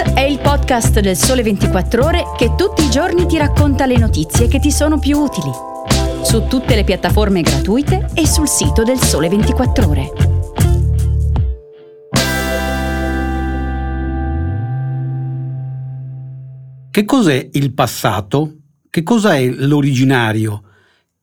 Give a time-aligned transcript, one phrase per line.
[0.00, 3.98] Update è il podcast del Sole 24 Ore che tutti i giorni ti racconta le
[3.98, 5.50] notizie che ti sono più utili.
[6.22, 10.12] Su tutte le piattaforme gratuite e sul sito del Sole 24 Ore.
[16.90, 18.54] Che cos'è il passato?
[18.88, 20.62] Che cosa è l'originario?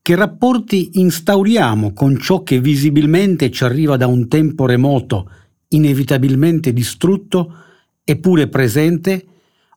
[0.00, 5.30] Che rapporti instauriamo con ciò che visibilmente ci arriva da un tempo remoto,
[5.68, 7.66] inevitabilmente distrutto?
[8.10, 9.22] Eppure presente,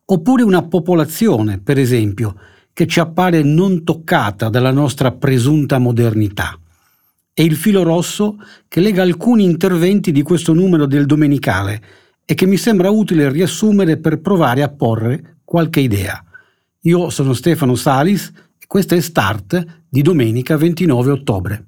[0.06, 2.34] oppure una popolazione, per esempio,
[2.72, 6.58] che ci appare non toccata dalla nostra presunta modernità.
[7.34, 8.38] È il filo rosso
[8.70, 11.84] che lega alcuni interventi di questo numero del Domenicale
[12.24, 16.24] e che mi sembra utile riassumere per provare a porre qualche idea.
[16.84, 21.66] Io sono Stefano Salis e questo è Start di domenica 29 ottobre.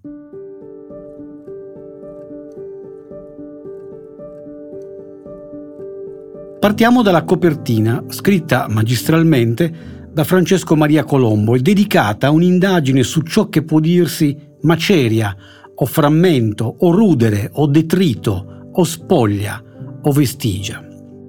[6.64, 13.50] Partiamo dalla copertina, scritta magistralmente da Francesco Maria Colombo e dedicata a un'indagine su ciò
[13.50, 15.36] che può dirsi maceria,
[15.76, 19.62] o frammento, o rudere, o detrito, o spoglia,
[20.04, 20.82] o vestigia.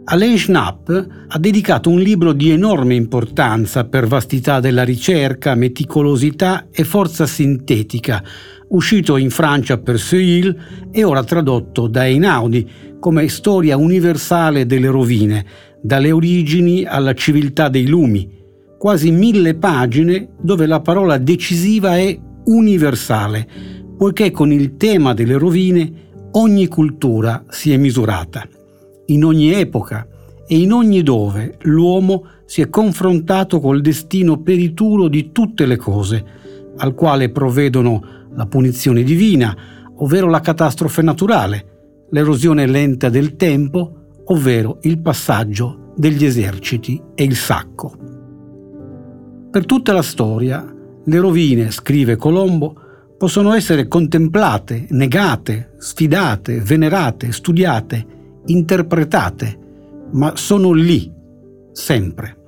[0.04, 0.88] Alain Schnapp
[1.26, 8.22] ha dedicato un libro di enorme importanza per vastità della ricerca, meticolosità e forza sintetica,
[8.68, 10.56] uscito in Francia per Seuil
[10.92, 15.44] e ora tradotto da Einaudi come storia universale delle rovine,
[15.82, 18.30] dalle origini alla civiltà dei lumi,
[18.78, 23.46] quasi mille pagine dove la parola decisiva è universale,
[23.98, 25.92] poiché con il tema delle rovine
[26.30, 28.48] ogni cultura si è misurata.
[29.08, 30.08] In ogni epoca
[30.46, 36.24] e in ogni dove l'uomo si è confrontato col destino perituro di tutte le cose,
[36.78, 38.02] al quale provvedono
[38.34, 39.54] la punizione divina,
[39.96, 41.72] ovvero la catastrofe naturale,
[42.10, 47.96] l'erosione lenta del tempo, ovvero il passaggio degli eserciti e il sacco.
[49.50, 50.64] Per tutta la storia,
[51.04, 52.74] le rovine, scrive Colombo,
[53.16, 58.06] possono essere contemplate, negate, sfidate, venerate, studiate,
[58.46, 59.58] interpretate,
[60.12, 61.10] ma sono lì,
[61.72, 62.38] sempre.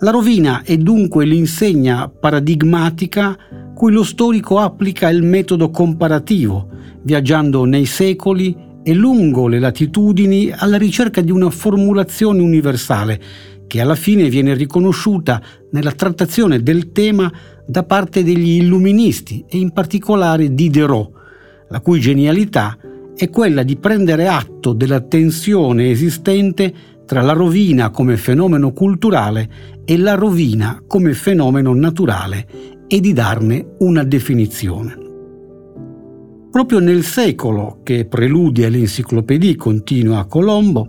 [0.00, 3.36] La rovina è dunque l'insegna paradigmatica
[3.74, 6.68] cui lo storico applica il metodo comparativo,
[7.02, 13.20] viaggiando nei secoli e lungo le latitudini alla ricerca di una formulazione universale
[13.66, 15.40] che alla fine viene riconosciuta
[15.70, 17.30] nella trattazione del tema
[17.66, 21.10] da parte degli illuministi e in particolare di Diderot,
[21.68, 22.76] la cui genialità
[23.14, 26.72] è quella di prendere atto della tensione esistente
[27.04, 29.48] tra la rovina come fenomeno culturale
[29.84, 32.46] e la rovina come fenomeno naturale
[32.86, 35.07] e di darne una definizione.
[36.58, 40.88] Proprio nel secolo che preludia l'enciclopedia, continua Colombo,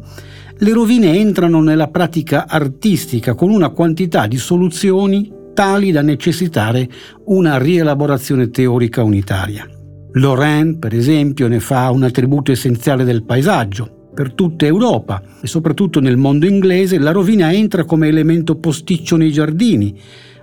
[0.57, 6.89] le rovine entrano nella pratica artistica con una quantità di soluzioni tali da necessitare
[7.25, 9.69] una rielaborazione teorica unitaria.
[10.13, 14.09] Lorraine, per esempio, ne fa un attributo essenziale del paesaggio.
[14.15, 19.31] Per tutta Europa e soprattutto nel mondo inglese la rovina entra come elemento posticcio nei
[19.31, 19.95] giardini,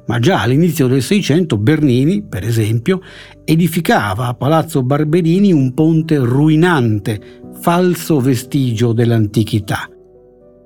[0.06, 3.00] ma già all'inizio del Seicento Bernini, per esempio,
[3.44, 7.20] edificava a Palazzo Barberini un ponte ruinante,
[7.60, 9.88] falso vestigio dell'antichità.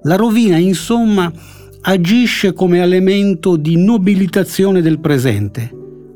[0.03, 1.33] La rovina, insomma,
[1.83, 5.71] agisce come elemento di nobilitazione del presente,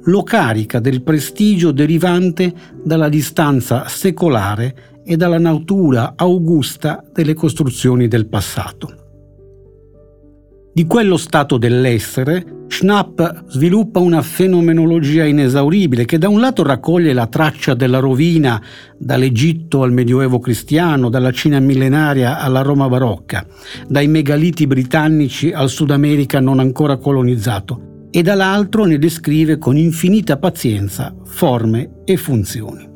[0.05, 2.53] lo carica del prestigio derivante
[2.83, 9.04] dalla distanza secolare e dalla natura augusta delle costruzioni del passato.
[10.75, 17.29] Di quello stato dell'essere, Schnapp sviluppa una fenomenologia inesauribile che da un lato raccoglie la
[17.29, 18.61] traccia della rovina
[18.99, 23.47] dall'Egitto al Medioevo cristiano, dalla Cina millenaria alla Roma barocca,
[23.87, 30.39] dai megaliti britannici al Sud America non ancora colonizzato, e dall'altro ne descrive con infinita
[30.39, 32.91] pazienza forme e funzioni.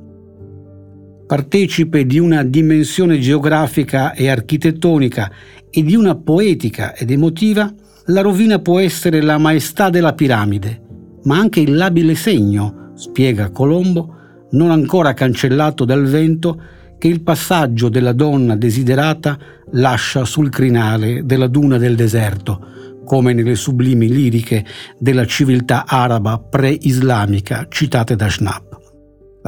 [1.29, 5.31] Partecipe di una dimensione geografica e architettonica
[5.71, 7.73] e di una poetica ed emotiva,
[8.07, 10.81] la rovina può essere la maestà della piramide,
[11.25, 14.15] ma anche il labile segno, spiega Colombo,
[14.53, 16.61] non ancora cancellato dal vento,
[16.99, 19.39] che il passaggio della donna desiderata
[19.73, 22.61] lascia sul crinale della duna del deserto,
[23.05, 24.65] come nelle sublimi liriche
[24.99, 28.68] della civiltà araba pre-islamica citate da Schnapp.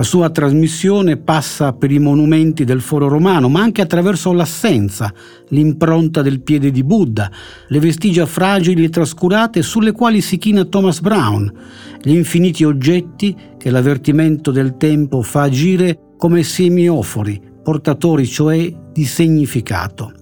[0.00, 5.12] La sua trasmissione passa per i monumenti del foro romano, ma anche attraverso l'assenza,
[5.48, 7.30] l'impronta del piede di Buddha,
[7.68, 11.52] le vestigia fragili e trascurate sulle quali si china Thomas Brown,
[12.00, 20.14] gli infiniti oggetti che l'avvertimento del tempo fa agire come semiofori, portatori cioè di significato.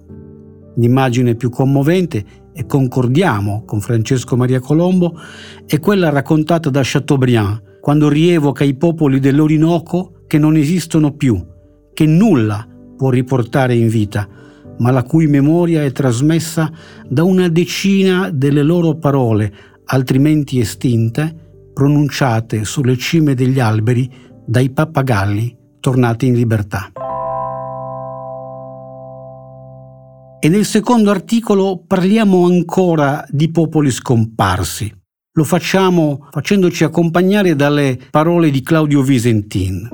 [0.75, 5.17] L'immagine più commovente, e concordiamo con Francesco Maria Colombo,
[5.65, 11.43] è quella raccontata da Chateaubriand, quando rievoca i popoli dell'Orinoco che non esistono più,
[11.93, 14.27] che nulla può riportare in vita,
[14.79, 16.71] ma la cui memoria è trasmessa
[17.07, 19.53] da una decina delle loro parole,
[19.85, 21.33] altrimenti estinte,
[21.73, 24.09] pronunciate sulle cime degli alberi
[24.45, 26.91] dai pappagalli tornati in libertà.
[30.41, 34.98] E nel secondo articolo parliamo ancora di popoli scomparsi.
[35.39, 39.87] Lo facciamo facendoci accompagnare dalle parole di Claudio Visentin.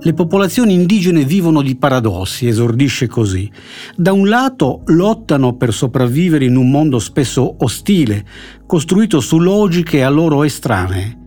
[0.00, 3.50] Le popolazioni indigene vivono di paradossi, esordisce così.
[3.96, 8.24] Da un lato lottano per sopravvivere in un mondo spesso ostile,
[8.64, 11.18] costruito su logiche a loro estranee,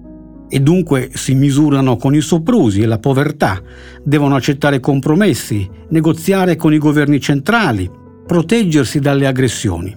[0.47, 3.61] e dunque si misurano con i soprusi e la povertà,
[4.05, 9.95] devono accettare compromessi, negoziare con i governi centrali, proteggersi dalle aggressioni.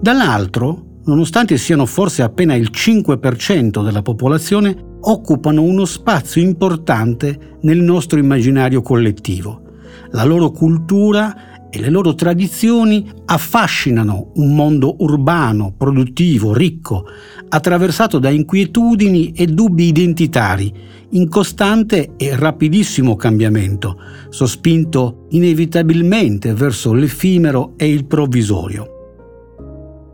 [0.00, 8.18] Dall'altro, nonostante siano forse appena il 5% della popolazione, occupano uno spazio importante nel nostro
[8.18, 9.62] immaginario collettivo.
[10.10, 17.04] La loro cultura e le loro tradizioni affascinano un mondo urbano, produttivo, ricco,
[17.48, 20.72] attraversato da inquietudini e dubbi identitari,
[21.10, 23.98] in costante e rapidissimo cambiamento,
[24.28, 28.92] sospinto inevitabilmente verso l'effimero e il provvisorio.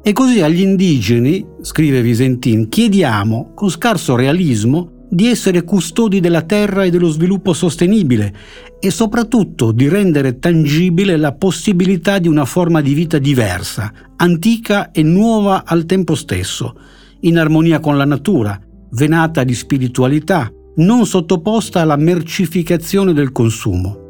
[0.06, 6.82] E così agli indigeni, scrive Visentin, chiediamo, con scarso realismo, di essere custodi della terra
[6.82, 8.34] e dello sviluppo sostenibile
[8.81, 15.05] e soprattutto di rendere tangibile la possibilità di una forma di vita diversa, antica e
[15.05, 16.75] nuova al tempo stesso,
[17.20, 24.02] in armonia con la natura, venata di spiritualità, non sottoposta alla mercificazione del consumo.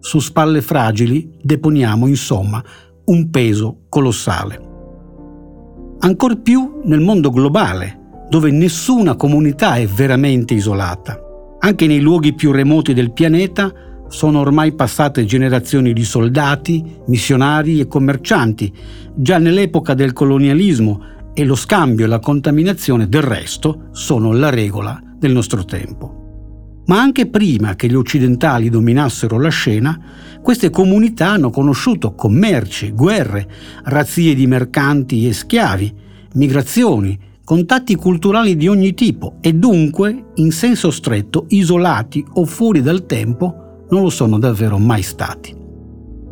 [0.00, 2.62] Su spalle fragili deponiamo, insomma,
[3.04, 4.72] un peso colossale.
[6.00, 8.03] Ancor più nel mondo globale,
[8.34, 11.20] dove nessuna comunità è veramente isolata.
[11.60, 13.72] Anche nei luoghi più remoti del pianeta
[14.08, 18.72] sono ormai passate generazioni di soldati, missionari e commercianti,
[19.14, 21.00] già nell'epoca del colonialismo
[21.32, 26.82] e lo scambio e la contaminazione del resto sono la regola del nostro tempo.
[26.86, 29.96] Ma anche prima che gli occidentali dominassero la scena,
[30.42, 33.48] queste comunità hanno conosciuto commerci, guerre,
[33.84, 35.94] razzie di mercanti e schiavi,
[36.32, 43.04] migrazioni, contatti culturali di ogni tipo e dunque, in senso stretto, isolati o fuori dal
[43.06, 45.54] tempo, non lo sono davvero mai stati.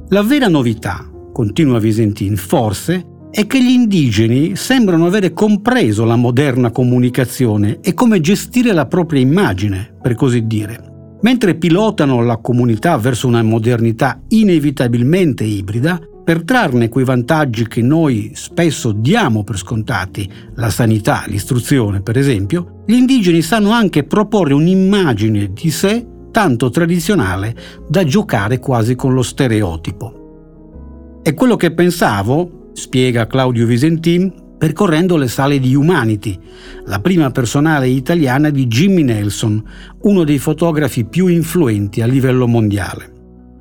[0.09, 6.71] La vera novità, continua Visentin, forse, è che gli indigeni sembrano avere compreso la moderna
[6.71, 10.91] comunicazione e come gestire la propria immagine, per così dire.
[11.23, 18.33] Mentre pilotano la comunità verso una modernità inevitabilmente ibrida, per trarne quei vantaggi che noi
[18.35, 25.53] spesso diamo per scontati, la sanità, l'istruzione per esempio, gli indigeni sanno anche proporre un'immagine
[25.53, 27.55] di sé tanto tradizionale
[27.89, 31.21] da giocare quasi con lo stereotipo.
[31.23, 36.39] È quello che pensavo, spiega Claudio Visentin, percorrendo le sale di Humanity,
[36.87, 39.63] la prima personale italiana di Jimmy Nelson,
[40.03, 43.12] uno dei fotografi più influenti a livello mondiale.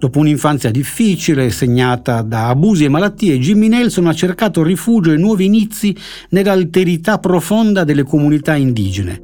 [0.01, 5.45] Dopo un'infanzia difficile, segnata da abusi e malattie, Jimmy Nelson ha cercato rifugio e nuovi
[5.45, 5.95] inizi
[6.29, 9.21] nell'alterità profonda delle comunità indigene.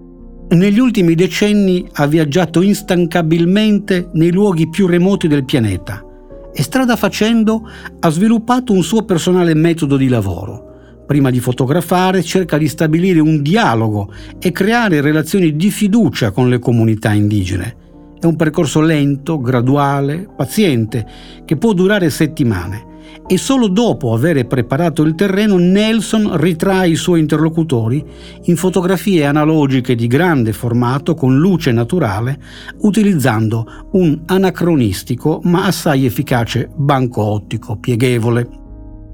[0.49, 6.05] Negli ultimi decenni ha viaggiato instancabilmente nei luoghi più remoti del pianeta
[6.53, 7.67] e strada facendo
[7.99, 11.05] ha sviluppato un suo personale metodo di lavoro.
[11.07, 16.59] Prima di fotografare cerca di stabilire un dialogo e creare relazioni di fiducia con le
[16.59, 17.85] comunità indigene
[18.19, 21.05] è un percorso lento, graduale, paziente,
[21.45, 22.95] che può durare settimane
[23.27, 28.03] e solo dopo aver preparato il terreno Nelson ritrae i suoi interlocutori
[28.43, 32.39] in fotografie analogiche di grande formato con luce naturale,
[32.81, 38.49] utilizzando un anacronistico ma assai efficace banco ottico pieghevole.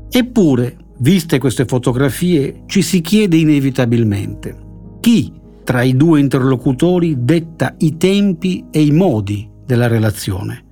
[0.09, 4.63] Eppure, viste queste fotografie, ci si chiede inevitabilmente
[4.99, 5.33] chi
[5.63, 10.65] tra i due interlocutori detta i tempi e i modi della relazione.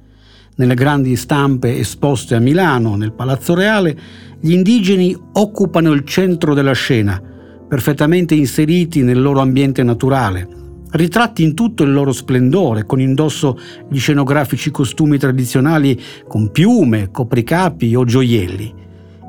[0.56, 3.98] Nelle grandi stampe esposte a Milano, nel Palazzo Reale,
[4.40, 7.22] gli indigeni occupano il centro della scena,
[7.68, 10.48] perfettamente inseriti nel loro ambiente naturale,
[10.92, 13.58] ritratti in tutto il loro splendore, con indosso
[13.90, 18.74] gli scenografici costumi tradizionali con piume, copricapi o gioielli.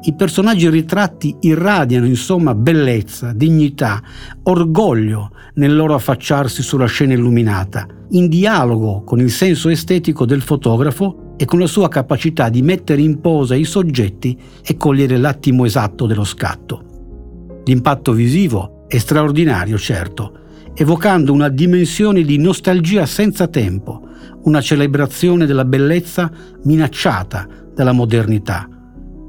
[0.04, 4.02] I personaggi ritratti irradiano insomma bellezza, dignità,
[4.42, 11.34] orgoglio nel loro affacciarsi sulla scena illuminata, in dialogo con il senso estetico del fotografo
[11.36, 16.06] e con la sua capacità di mettere in posa i soggetti e cogliere l'attimo esatto
[16.06, 17.60] dello scatto.
[17.64, 20.32] L'impatto visivo è straordinario, certo,
[20.74, 24.08] evocando una dimensione di nostalgia senza tempo,
[24.42, 26.28] una celebrazione della bellezza
[26.64, 28.66] minacciata dalla modernità.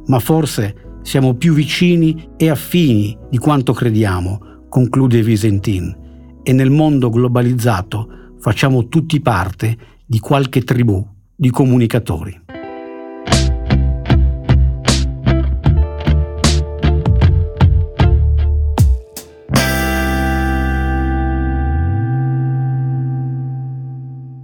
[0.07, 7.09] Ma forse siamo più vicini e affini di quanto crediamo, conclude Visentin, e nel mondo
[7.09, 11.05] globalizzato facciamo tutti parte di qualche tribù
[11.35, 12.41] di comunicatori.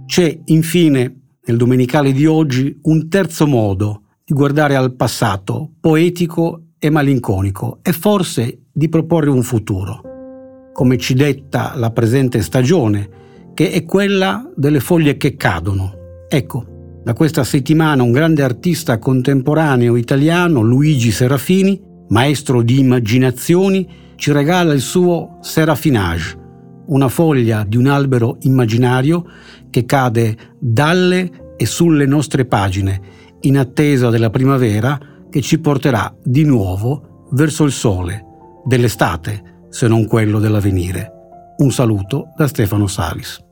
[0.06, 6.88] C'è infine nel domenicale di oggi un terzo modo di guardare al passato, poetico e
[6.88, 13.08] malinconico, e forse di proporre un futuro, come ci detta la presente stagione,
[13.54, 15.94] che è quella delle foglie che cadono.
[16.28, 24.30] Ecco, da questa settimana un grande artista contemporaneo italiano, Luigi Serafini, maestro di immaginazioni, ci
[24.30, 26.38] regala il suo Serafinage,
[26.86, 29.24] una foglia di un albero immaginario
[29.70, 34.98] che cade dalle e sulle nostre pagine, in attesa della primavera
[35.30, 38.24] che ci porterà di nuovo verso il sole
[38.64, 41.12] dell'estate, se non quello dell'avvenire.
[41.58, 43.49] Un saluto da Stefano Salis.